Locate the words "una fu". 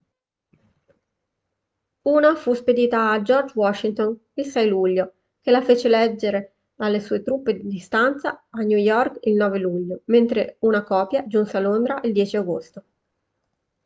2.07-2.53